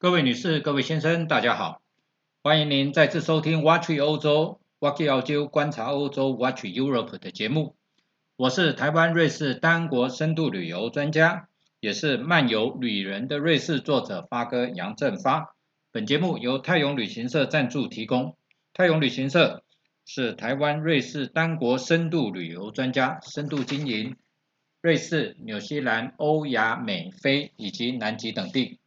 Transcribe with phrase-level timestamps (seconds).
[0.00, 1.82] 各位女士、各位先生，大家好！
[2.44, 7.74] 欢迎您再次收听 Watch 欧洲 Watch 澳洲观察欧洲 Watch Europe 的节目。
[8.36, 11.48] 我是台湾瑞士单国深度旅游专家，
[11.80, 15.56] 也是漫游旅人的瑞士作者发哥杨振发。
[15.90, 18.36] 本节目由泰永旅行社赞助提供。
[18.72, 19.64] 泰永旅行社
[20.06, 24.14] 是台湾瑞士单国深度旅游专家，深度经营
[24.80, 28.78] 瑞士、纽西兰、欧亚美非以及南极等地。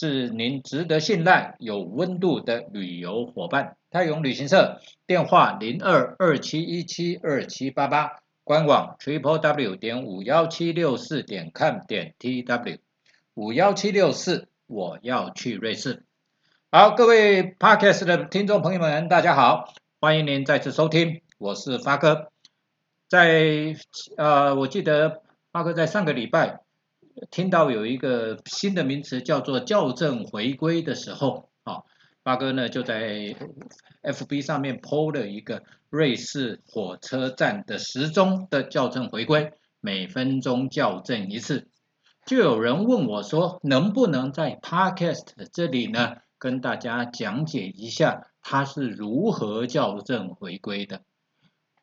[0.00, 3.76] 是您值得信赖、有温度的旅游伙伴。
[3.90, 8.12] 泰永旅行社电话零二二七一七二七八八，
[8.44, 12.78] 官网 triple w 点五幺七六四点 com 点 tw
[13.34, 16.04] 五幺七六四，我要去瑞士。
[16.70, 22.30] 好，各位 podcast 的听众朋友们，大家好，欢迎您再次收听，我是发哥。
[23.08, 23.74] 在
[24.16, 26.60] 呃，我记得发哥在上个礼拜。
[27.30, 31.82] 听到有一个新的名词叫做校正回归的时候，啊，
[32.22, 33.34] 八哥呢就在
[34.02, 41.68] FB 上面 PO 了一个瑞士火车站的时钟的校正回归，每分钟校正一次。
[42.26, 51.00] 就有人问我说，能不能在 Podcast 这里呢跟大家讲解一下它是如何校正回归的？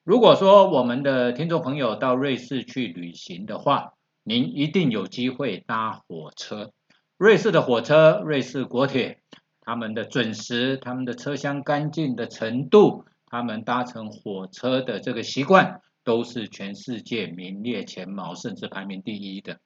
[0.03, 3.93] 如果说我们的听众朋友到瑞士去旅行的话，
[4.27, 6.71] 您一定有机会搭火车，
[7.15, 9.19] 瑞士的火车，瑞士国铁，
[9.61, 19.59] 他们的准时，他们的车厢干净的程度，他们搭乘火车的这个习惯，都是全世界名列前茅，甚至排名第一的。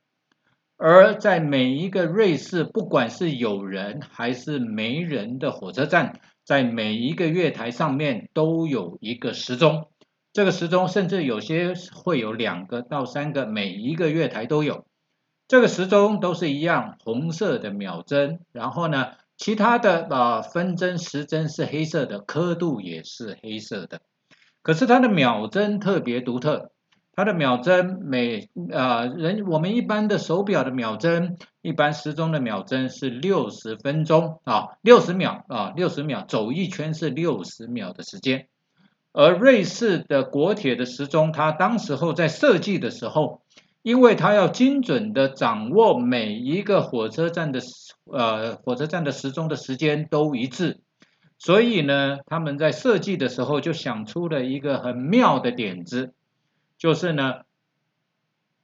[0.76, 9.90] 而在每一个瑞士，不管是有人还是没人的火车站，在每一个月台上面都有一个时钟。
[10.32, 14.86] 这个时钟甚至有些会有两个到三个，每一个月台都有。
[15.48, 24.02] 这个时钟都是一样，红色的秒针，然后呢，其他的啊分针、时针是黑色的，刻度也是黑色的。
[24.62, 26.72] 可是它的秒针特别独特，
[27.16, 38.48] 它的秒针每啊人我们一般的手表的秒针，一般时钟的秒针是六十分钟啊，六十秒啊，六十秒走一圈是六十秒的时间。
[39.12, 43.42] 而瑞士的国铁的时钟，它当时候在设计的时候，
[43.82, 47.60] 因为它要精准的掌握每一个火车站的
[48.06, 50.80] 呃火车站的时钟的时间都一致，
[51.38, 56.14] 所以呢，他们在设计的时候就想出了一个很妙的点子，
[56.78, 57.42] 就是呢，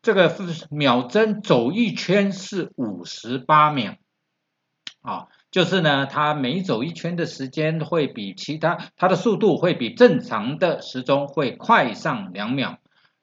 [0.03, 0.35] 这个
[0.69, 3.95] 秒针走一圈是五十八秒，
[5.01, 5.27] 啊。
[5.55, 12.79] 就是呢，它每走一圈的时间会比其他它的速度会比正常的时钟会快上两秒，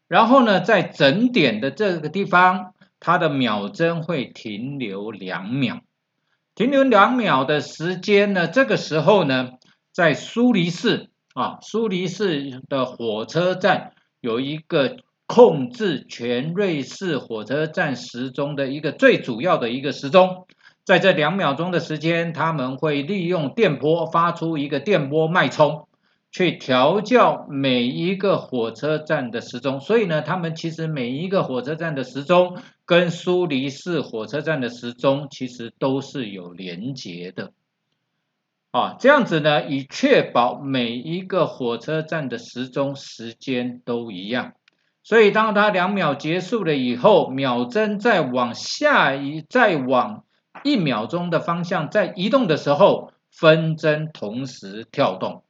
[0.08, 5.82] 然后呢，在整点的这个地方，它的秒针会停留两秒，
[6.54, 9.50] 停留两秒的时间呢，这个时候呢，
[9.92, 20.46] 在苏黎世啊，苏黎世的火车站有一个控制全瑞士火车站时钟的一个最主要的一个时钟。
[20.84, 25.86] 在这两秒钟的时间，他们会利用电波发出一个电波脉冲，
[26.32, 29.80] 去调教每一个火车站的时钟。
[29.80, 37.52] 所以呢，他们其实每一个火车站的时钟跟苏黎世火车站的时钟其实都是有连接的。
[38.72, 44.54] 啊，这样子呢，以确保每一个火车站的时钟时间都一样。
[45.04, 50.24] 所以当它两秒结束了以后，秒针再往下一再往。
[50.64, 55.44] 一秒钟的方向在移动的时候，分针同时跳动。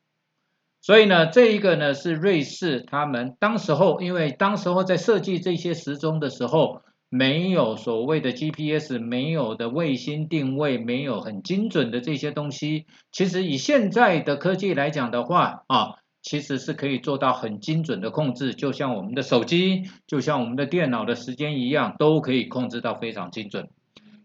[0.81, 12.87] 所以呢，这一个呢是瑞士他们当时候，因为当时候在设计这些时钟的时候，没有所谓的 GPS，没有的卫星定位，没有很精准的这些东西。
[13.13, 23.69] 其实以现在的科技来讲的话啊，其实是可以做到很精准的控制，就像我们的手机，就像我们的电脑的时间一样，都可以控制到非常精准。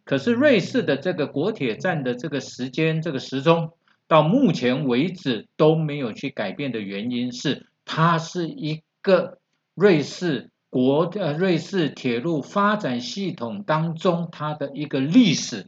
[0.07, 3.73] 可是瑞士的这个国铁站的这个时间，这个时钟
[4.07, 9.39] 到目前为止都没有去改变的原因是，它是一个
[9.75, 15.67] 瑞士国呃瑞士铁路发展系统当中它的一个历史，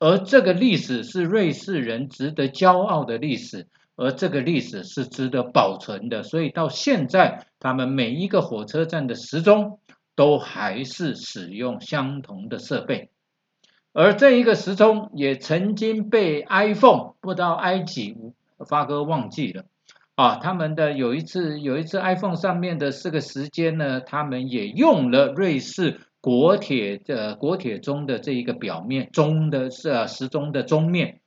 [0.00, 9.78] 而这个历史是瑞士人值得骄傲的历史，而这个历史是值得保存的，所以到现在他们每一个火车站的时钟
[10.16, 13.10] 都还是使用相同的设备。
[13.98, 18.14] 而这一个时钟也曾经被 iPhone 不知道 i 几
[18.68, 19.64] 发哥忘记了。
[20.16, 31.20] 啊，他们的有一次有一次 iPhone 上面的这个时间呢，他们也用了瑞士国铁的国铁钟的这一个表面钟的是时钟的钟面。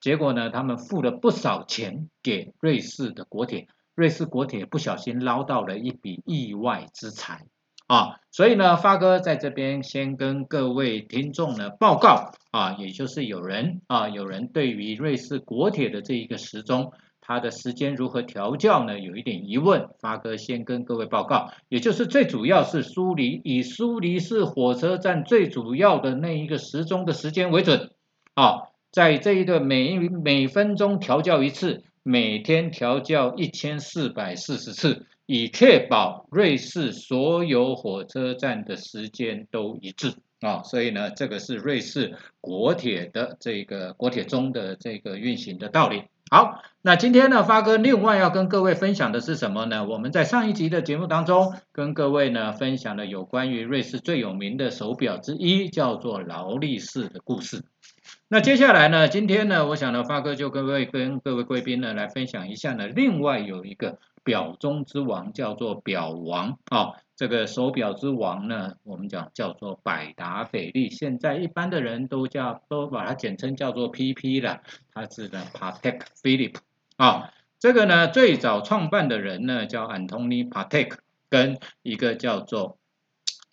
[0.00, 7.46] 结果呢，他们付了不少钱给瑞士的国铁，瑞士国铁不小心捞到了一笔意外之财。
[7.86, 8.20] 啊！
[8.30, 16.92] 所以呢，发哥在这边先跟各位听众呢报告啊，也就是有人啊，有人对于瑞士国铁的这一个时钟。
[17.28, 19.00] 它的时间如何调教呢？
[19.00, 27.90] 有一点疑问，发哥先跟各位报告，也就是最主要是苏黎以苏黎世火车站最主要的那一个时钟的时间为准
[28.34, 46.04] 啊，在这一个每每分钟调教一次，每天调教一千四百四十次，以确保瑞士所有火车站的时间都一致啊，所以呢，这个是瑞士国铁的这个国铁中的这个运行的道理。
[46.28, 49.86] 好，那今天呢，发哥另外要跟各位分享的是什么呢？
[49.86, 57.62] 我们在上一集的节目当中，跟各位呢分享了有关于瑞士最有名的手表之一，叫做劳力士的故事。
[58.28, 66.58] 那接下来呢，今天呢，我想呢，发哥就各位跟各位贵宾呢来分享一下呢，另外有一个表中之王，叫做表王。
[66.66, 66.94] 啊。
[67.18, 74.60] 这个手表之王呢，我们讲叫做百达翡丽，现在一般的人都叫都把它简称叫做 PP 了，
[74.92, 76.58] 它是呢 Patek Philippe
[76.98, 80.98] 啊，这个呢最早创办的人呢叫 Antony Patek，
[81.30, 82.76] 跟一个叫做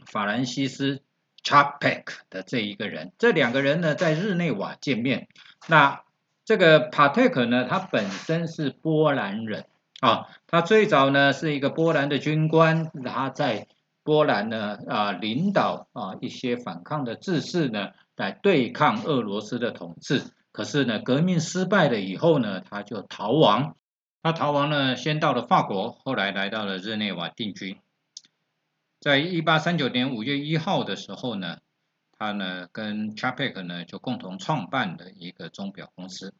[0.05, 1.01] 法兰西斯
[1.43, 5.27] Chapek 的这一个人，这两个人呢在日内瓦见面，
[5.67, 6.01] 那
[6.45, 9.65] 这个 Patek 呢他本身是波兰人。
[9.99, 13.67] 啊，他最早呢是一个波兰的军官，他在
[14.03, 20.23] 波兰呢啊领导啊一些反抗的志士呢来对抗俄罗斯的统治。
[20.51, 23.77] 可是呢革命失败了以后呢他就逃亡，
[24.21, 27.77] 他逃亡呢先到了法国，后来来到了日内瓦定居。
[29.03, 31.59] 在一八三九年五月一号的时候呢，
[32.17, 36.33] 他呢跟 Chapek 呢就共同创办了一个钟表公司。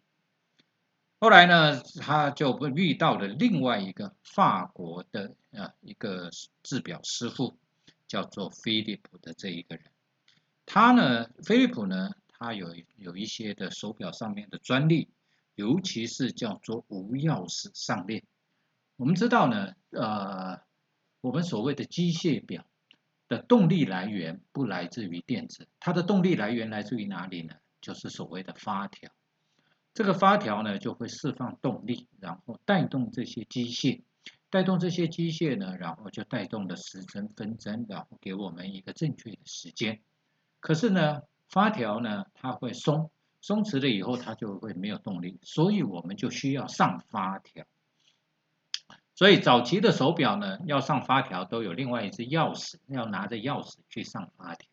[1.20, 6.30] 后来呢，他就遇到了另外一个法国的啊一个
[6.64, 7.58] 制表师傅，
[8.08, 9.84] 叫做菲利普的这一个人。
[10.66, 15.10] 他呢，菲利普呢，他有有一些的手表上面的专利，
[15.56, 18.24] 尤其是叫做无钥匙上链。
[18.96, 20.62] 我们知道呢，呃，
[21.24, 22.66] 我们所谓的机械表
[23.30, 27.56] 的动力来源不来自于电子，它的动力来源来自于哪里呢？
[27.80, 29.10] 就是所谓的发条。
[29.94, 34.02] 这个发条呢，就会释放动力，然后带动这些机械，
[34.50, 40.02] 带动这些机械呢，然后就带动了时针、分针，然后给我们一个正确的时间。
[40.60, 43.10] 可是呢，发条呢，它会松，
[43.40, 47.66] 松弛了以后，它就会没有动力，所以我们就需要上发条。
[49.16, 54.68] 所以早期的手表呢，要上发条都有另外一只钥匙，要拿着钥匙去上发条。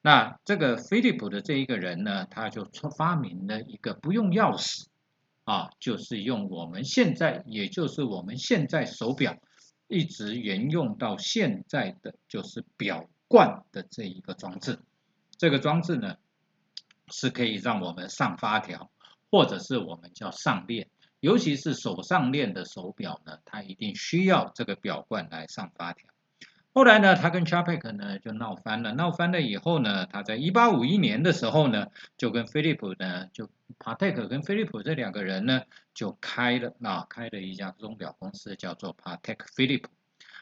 [0.00, 4.86] 那这个飞利浦的这一个人呢，他就出发明了一个不用钥匙
[5.44, 9.36] 啊，就是用我们现在，也就是我们现在手表
[9.88, 14.78] 一直沿用到现在的，就是表冠的这一个装置。
[15.36, 16.16] 这个装置呢，
[17.08, 18.90] 是可以让我们上发条，
[19.30, 20.88] 或者是我们叫上链，
[21.24, 26.10] 尤其是手上链的手表呢，它一定需要这个表冠来上发条。
[26.74, 28.92] 后来呢，他跟 Chapek 呢就闹翻了。
[28.92, 31.86] 闹翻了以后呢，他在1851年的时候呢，
[32.18, 33.48] 就跟飞利浦呢，就
[33.78, 35.62] Patek 跟飞利浦这两个人呢，
[35.94, 39.84] 就开了啊，开了一家钟表公司，叫做 Patek Philip。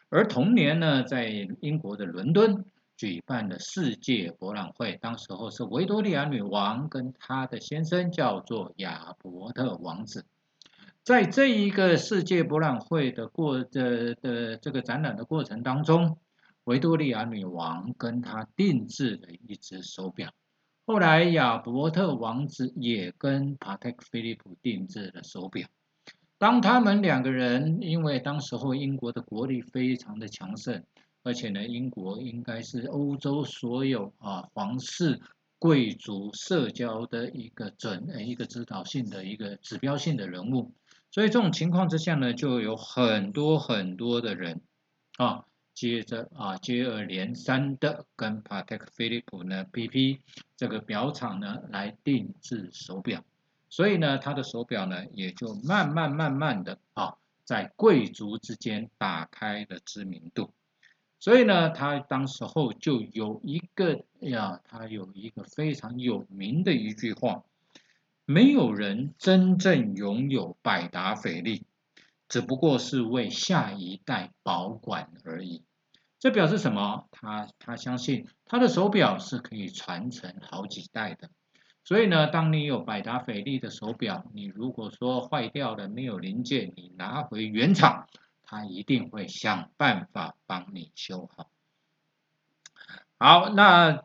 [0.09, 1.29] 而同年呢，在
[1.61, 2.65] 英国的伦敦
[2.97, 10.25] 举办的世界博览会，当时候是维多利亚女王跟她的先生叫做亚伯特王子，
[11.05, 16.19] 在这一个世界博览会的过的的这个展览的过程当中。
[16.65, 20.33] 维多利亚女王跟她定制的一只手表，
[20.87, 25.67] 后来亚伯特王子也跟帕特克菲利普定制了手表。
[26.39, 30.85] 当他们两个人，因为当时候英国的国力非常的强盛，
[31.25, 35.21] 而且呢，英国应该是欧洲所有啊皇室
[35.59, 40.71] 贵族社交的一个准呃一个指导性的一个指标性的人物，
[41.13, 44.61] 所以这种情况之下呢，就有很多很多的人
[45.19, 45.45] 啊。
[45.75, 50.19] 接着啊，接二连三的跟 Patek Philippe 呢，PP
[50.55, 53.25] 这个表厂呢来定制手表，
[53.71, 60.53] 所以呢，他的手表呢也就慢慢慢慢的啊，在贵族之间打开了知名度。
[61.19, 67.43] 所以呢，他当时候就有一个呀，他有一个非常有名的一句话：
[68.25, 71.65] 没有人真正拥有百达翡丽。
[72.29, 75.65] 只不过是为下一代保管而已。
[76.19, 77.07] 这表示什么？
[77.11, 81.29] 他他相信他的手表是可以传承好几代的。
[81.85, 88.09] 所以呢，当你有百达翡丽的手表，你如果说坏掉了没有零件，你拿回原厂，
[88.45, 91.51] 他一定会想办法帮你修好。
[93.19, 94.05] 好，那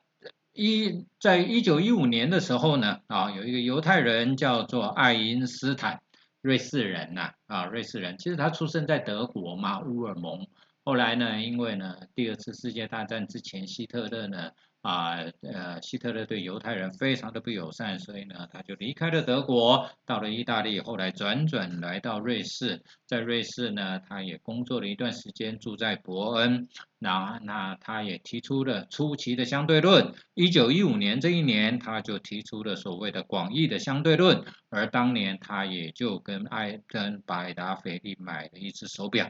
[0.58, 6.02] 一在一九一五年的时候呢，啊，有一个犹太人叫做爱因斯坦，
[6.42, 10.48] 瑞士人呐，啊，瑞士人，其实他出生在德国嘛，乌尔蒙。
[10.84, 14.50] 后来呢，因为呢，第二次世界大战之前，希特勒呢。
[14.88, 39.30] 啊，呃，希特勒对犹太人非常的不友善，所以呢，他就离开了德国，到了意大利，后来转转来到瑞士，在瑞士呢，他也工作了一段时间，住在伯恩，那那他也提出了初期的相对论，一九一五年这一年，他就提出了所谓的广义的相对论，而当年他也就跟爱跟百达翡丽买了一只手表。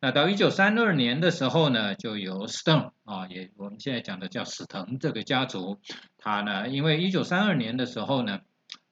[0.00, 5.80] 那到一九三二年的时候呢，就由 Stone 啊，也我们现在讲的叫史腾这个家族，
[6.18, 8.38] 他呢，因为一九三二年的时候呢，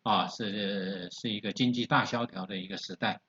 [0.02, 3.20] 啊是是一个经济大萧条的一个时代，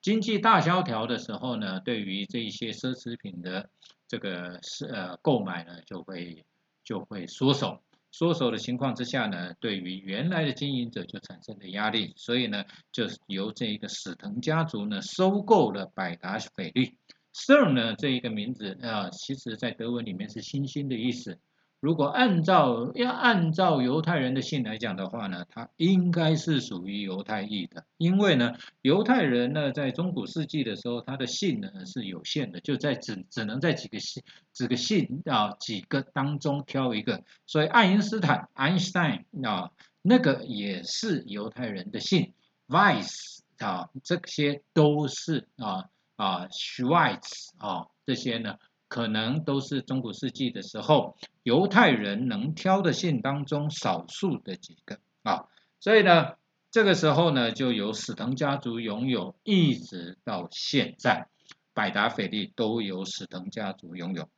[0.00, 3.68] 经济大萧条的时候呢，对于这一些奢侈品的
[4.08, 6.46] 这个是呃购买呢，就会
[6.84, 16.94] 就会缩手，缩手的情况之下呢，对于原来的经营者就产生了压力，所以呢，就是由这一个史腾家族呢，收购了百达翡丽。
[17.38, 21.38] Sir 呢这一个名字啊，其实在德文里面是星星的意思。
[21.80, 42.32] 如果按照要按照犹太人的姓来讲的话呢，它应该是属于犹太裔的，因为呢，犹太人呢在中古世纪的时候，他的姓呢是有限的，就在只只能在几个姓几个姓啊几个当中挑一个，所以爱因斯坦 Einstein 啊那个也是犹太人的姓
[42.66, 45.90] ，Weiss 啊这些都是啊。
[46.16, 48.56] 啊，Schweiz 啊，这些呢，
[48.88, 55.44] 可能都是中古世纪的时候犹太人能挑的姓当中少数的几个啊，
[55.78, 56.32] 所以呢，
[56.70, 61.28] 这个时候呢，就由史腾家族拥有，一直到现在，
[61.74, 64.30] 百达翡丽都由史腾家族拥有。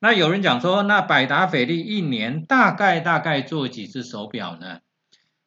[0.00, 4.80] 那有人讲说，那百达翡丽一年大概大概做几只手表呢？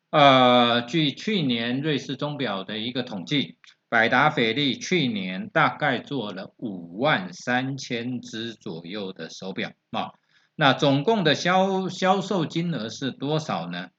[0.09, 3.55] 呃，据去年瑞士钟表的一个统计。
[3.91, 10.13] 百达翡丽去年大概做了五万三千只左右的手表啊，
[10.55, 13.89] 那总共的销销售金额是多少呢？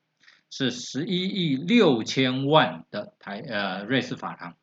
[0.48, 4.56] 是十一亿六千万的台呃瑞士法郎，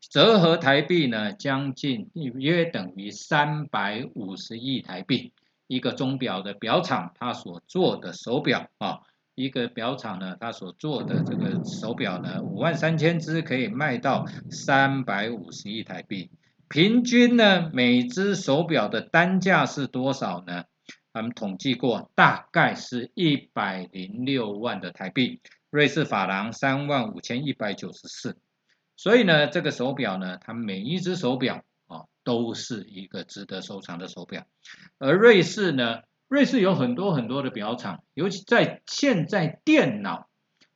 [0.00, 5.32] 折合台币呢将近约等于三百五十亿台币，
[5.68, 9.02] 一个钟表的表厂它所做的手表啊。
[9.34, 16.30] 一个表厂呢，它所做的这个手表呢，五万三千只可以卖到三百五十亿台币。
[16.68, 20.64] 平均呢，每只手表的单价是多少呢？
[21.14, 28.36] 他们统计过，大概是一百零六万的台币，瑞士法郎三万五千一百九十四。
[28.96, 34.46] 所以呢，这个手表呢，它每一只手表啊，都是一个值得收藏的手表。
[34.98, 36.00] 而瑞士呢？
[36.32, 40.28] 瑞士有很多很多的表厂，尤其在现在电脑，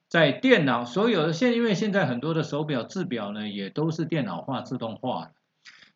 [0.06, 5.30] 在电脑所有的现，因为现在很多的手表制表呢，也都是电脑化、自动化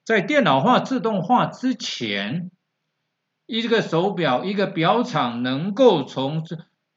[0.02, 2.50] 在电脑化、自动化之前，
[3.44, 6.42] 一个手表一个表厂能够从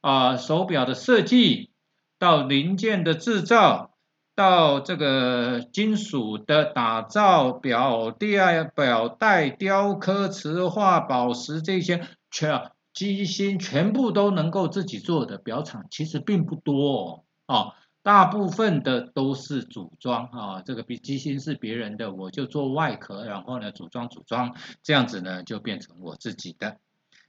[0.00, 1.70] 啊手表的设计
[2.18, 3.90] 到零件的制造，
[4.34, 12.08] 到这个金属的打造、表带、表带雕刻、瓷化、宝石这些。
[12.34, 26.78] 全机芯全部都能够自己做的表厂其实并不多哦，大部分的都是组装啊，这个比机芯是别人的，我就做外壳，然后呢组装组装，这样子呢就变成我自己的。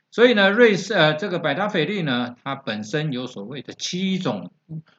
[0.09, 4.51] 所以呢，瑞士呃这个百达翡丽呢，它本身有所谓的七种。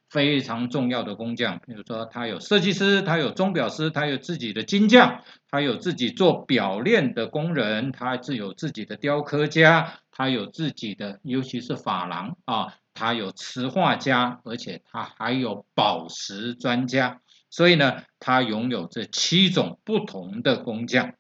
[0.08, 17.20] 非常重要的工匠，比如说他有设计师，他有钟表师，他有自己的金匠，他有自己做表链的工人，他自有自己的雕刻家，他有自己的，尤其是珐琅啊，他有瓷画家，而且他还有宝石专家，
[17.50, 21.14] 所以呢，他拥有这七种不同的工匠。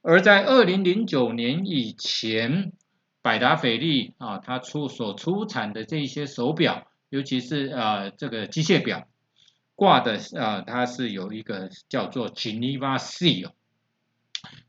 [0.00, 2.72] 而在二零零九年以前，
[3.20, 6.86] 百达翡丽啊，它出所出产的这些手表。
[7.08, 9.08] 尤其是啊，这个机械表
[9.74, 13.52] 挂的啊，它是有一个叫做 Geneva Seal，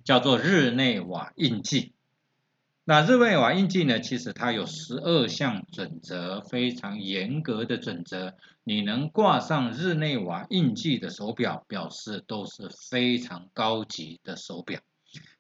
[0.04, 1.94] 叫做日内瓦印记。
[2.86, 8.36] 那日内瓦印记呢，其实它有十二项准则，非常严格的准则。
[8.64, 14.80] 你能挂上日内瓦印记的手表，表示都是非常高级的手表。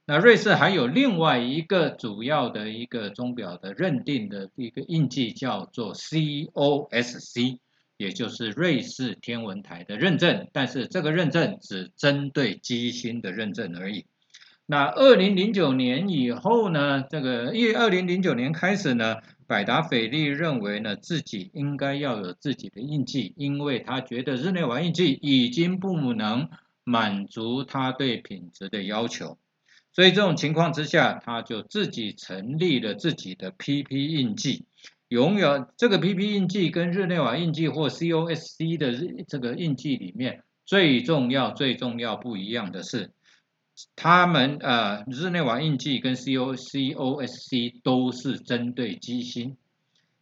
[0.09, 7.59] 那瑞士还有另外一个主要的一个钟表的认定的一个印记，叫做 COSC，
[7.95, 10.47] 也就是瑞士天文台的认证。
[10.51, 14.07] 但是这个认证只针对机芯的认证而已。
[14.65, 26.49] 那二零零九年以后呢，这个因为二零零九年开始呢，百达翡丽认为呢自己应该要有自己的印记，因为他觉得日内瓦印记已经不能
[26.83, 29.37] 满足他对品质的要求。
[29.91, 34.65] 所以这种情况之下，他就自己成立了自己的 PP 印记。
[35.08, 43.12] 永远这个 PP 印记跟日内瓦印记或 COSC 的这个印记里面，最重要、最重要不一样的是，
[43.96, 49.58] 他们呃日内瓦印记跟 COCOSC 都是针对机芯，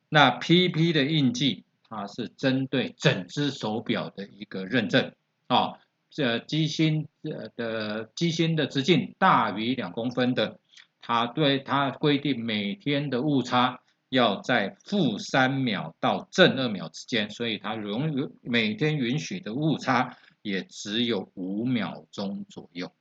[0.07, 5.11] 那 PP 的印记它是针对整只手表的一个认证
[5.47, 5.73] 啊。
[6.09, 7.07] 这机芯
[7.55, 10.59] 的机芯的直径大于两公分的，
[11.01, 22.91] 它对它规定每天的误差要在负三秒到正二秒之间，所以它容每天允许的误差也只有五秒钟左右。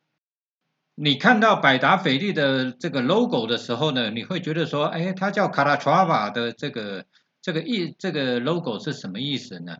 [0.94, 7.04] 你看到百达翡丽的这个 logo 的时候呢，你会觉得说，哎，它叫卡拉 a 瓦的这个
[7.42, 9.76] 这个意这个 logo 是什么意思呢？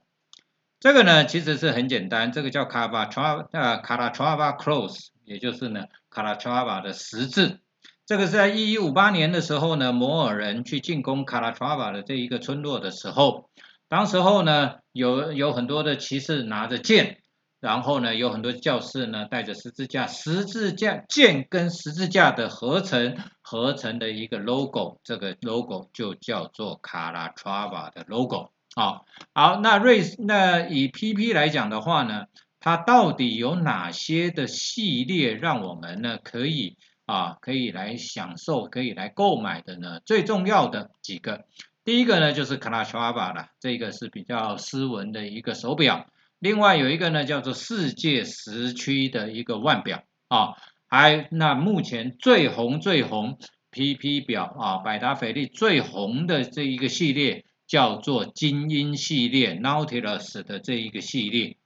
[0.79, 7.61] 这个呢，其实是很简单，这个叫卡巴查呃卡拉查瓦 cross，也就是呢卡拉查瓦的十字。
[8.05, 13.49] 这个是在一一五八年的时候呢，摩尔人去进攻卡拉查瓦的这一个村落的时候，
[13.89, 17.23] 当时候呢有有很多的骑士拿着剑，
[17.59, 28.53] 然后呢有很多教士呢带着十字架，十字架剑跟十字架的合成合成的一个 logo，这个 logo 就叫做卡拉查瓦的 logo。
[28.79, 32.27] 好，好，那瑞那以 PP 来讲的话呢，
[32.61, 40.01] 它到底有哪些的系列让我们呢可以啊可以来享受，可以来购买的呢？
[40.05, 41.47] 最重要的几个，
[41.87, 46.05] 第一个呢就是卡拉乔阿巴了，这个是比较斯文的一个手表。
[46.39, 50.53] 另外有一个呢叫做世界时区的一个腕表啊，
[50.87, 53.39] 还那目前最红最红
[53.71, 57.47] PP 表啊，百达翡丽最红的这一个系列。
[57.67, 61.57] 叫做精英系列 Nautilus 的这一个系列，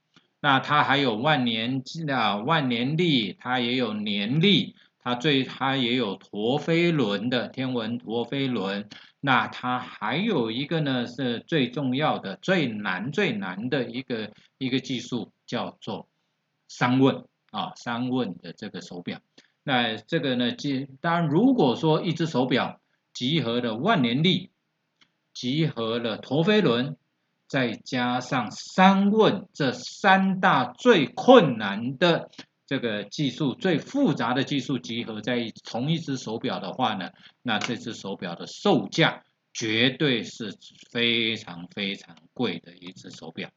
[0.41, 8.89] 那它还有万年啊万年历，它也有年历，它最它也有陀飞轮的天文陀飞轮，
[9.21, 16.09] 那它还有一个呢是最重要的最难最难的一个一个技术叫做
[16.67, 19.21] 三问啊三问的这个手表，
[19.63, 20.57] 那这个呢，
[21.03, 22.81] 当然如果说一只手表
[23.13, 24.51] 集合了万年历。
[25.33, 26.97] 集合了陀飞轮，
[27.47, 32.31] 再加上三问这三大最困难的
[32.67, 37.11] 这个技术、最复杂的技术集合在同一只手表的话呢，
[37.43, 40.57] 那这只手表的售价绝对是
[40.93, 43.51] 非常非常贵的一只手表。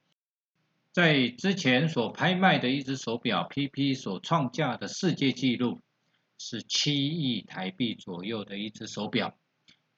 [0.91, 5.81] 在之前所拍卖的一只手表 PP 所创价的世界纪录
[6.37, 9.35] 是七亿台币左右的一只手表。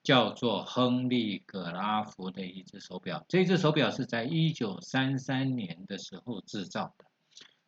[0.06, 7.06] 叫做亨利·格拉夫的一只手表，这只手表是在一九三三年的时候制造的。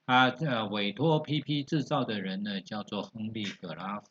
[0.07, 4.07] 他呃委托 PP 制造的人呢叫做亨利·格拉夫。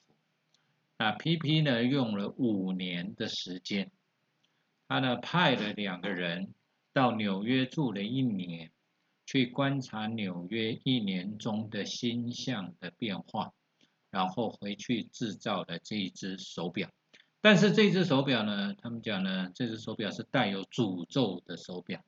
[0.98, 3.92] 那 PP 呢用了五年的时间，
[4.90, 6.54] 他呢派了两个人
[6.92, 8.74] 到纽约住了一年，
[9.26, 13.54] 去观察纽约一年中的星象的变化，
[14.12, 16.90] 然后回去制造了这一只手表。
[17.48, 22.02] 但是这只手表呢，他们讲呢，这只手表是带有诅咒的手表，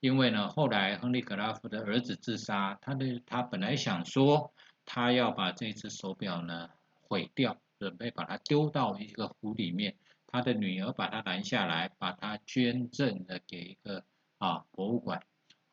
[0.00, 4.54] 因为呢，后来亨利·格拉夫的儿子自杀，他的他本来想说，
[4.86, 6.70] 他要把这只手表呢
[7.02, 14.02] 毁掉，准备把它丢到一个湖里面，他的女儿把它拦下来，把它捐赠了给一个
[14.38, 15.22] 啊博物馆，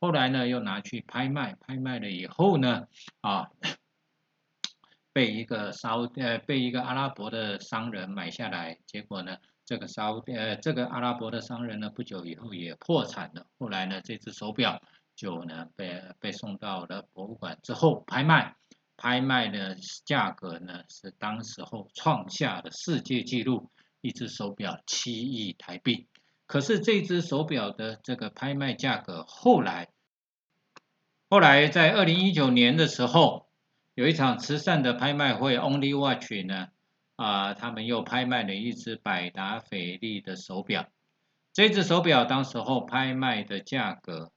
[0.02, 2.88] 后来呢又拿去拍卖，拍卖了以后呢
[3.22, 3.52] 啊。
[5.18, 13.48] 被一个烧呃被一个阿拉伯的商人买下来，结果呢，这个烧呃这个阿拉伯的商人呢，不久以后也破产了。
[13.58, 14.80] 后来呢，这只手表
[15.16, 18.56] 就呢被被送到了博物馆之后拍卖，
[18.96, 19.76] 拍卖的
[20.06, 26.06] 价格呢是当时候创下的世界纪录，一只手表七亿台币。
[26.46, 29.90] 可是这只手表的这个拍卖价格后来
[31.28, 33.47] 后来在二零一九年的时候。
[33.98, 36.68] 有一场慈善的拍卖会，Only Watch 呢，
[37.16, 40.88] 啊，他们又拍卖了一只百达翡丽的手表。
[41.52, 44.32] 这只手表当时候拍卖的价格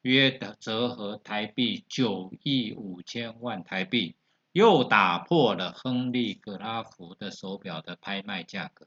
[0.00, 4.16] 约的折合台币九亿五千万台币，
[4.52, 8.86] 又打破了亨利·格拉夫的手表的拍卖价格。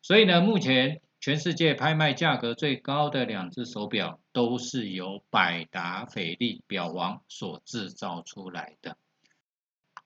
[0.00, 8.96] 所以呢，目前全世界拍卖价格最高的两只手表，都是由百达翡丽表王所制造出来的。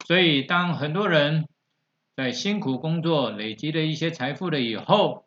[0.07, 1.49] 所以，当很多人
[2.15, 5.27] 在辛苦工作、累积了一些财富了以后，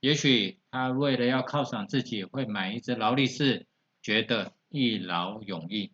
[0.00, 3.66] 也许他为了要犒赏自己，会买一只劳力士，
[4.00, 5.92] 觉得一劳永逸。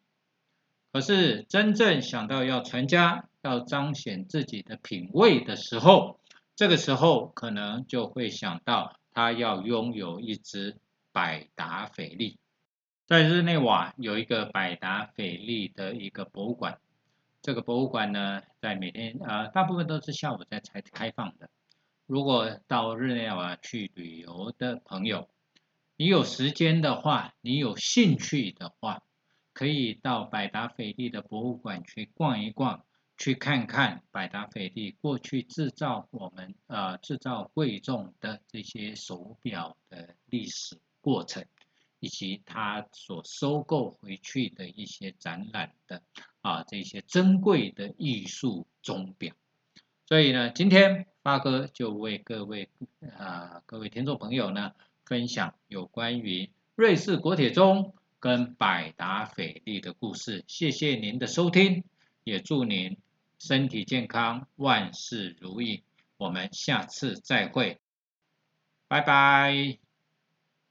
[0.93, 6.21] 可是，真正想到要传家、要彰显自己的品味的时候，
[6.55, 10.77] 这个时候可能就会想到，他要拥有一只
[11.13, 12.39] 百达翡丽。
[13.07, 16.79] 在日内瓦有一个百达翡丽的一个博物馆，
[17.43, 21.49] 这个博物馆呢，在每天呃大部分都是下午在才开放的。
[22.07, 25.29] 如果到日内瓦去旅游的朋友，
[25.97, 29.03] 你有时间的话，你有兴趣的话，
[29.53, 32.85] 可以到百达翡丽的博物馆去逛一逛。
[33.21, 41.45] 去看看百达翡丽过去制造我们呃制造贵重的这些手表的历史过程，
[42.01, 46.03] 以及他所收购回去的一些展览的
[46.41, 49.35] 啊这些珍贵的艺术钟表。
[50.07, 52.69] 所以呢，今天发哥就为各位
[53.17, 54.73] 啊各位听众朋友呢
[55.05, 60.45] 分享有关于瑞士国铁钟跟百达翡丽的故事。
[60.47, 61.85] 谢谢您的收听，
[62.25, 62.97] 也祝您。
[63.41, 65.85] 身体健康，万事如意。
[66.17, 67.79] 我们下次再会，
[68.89, 69.88] 拜拜。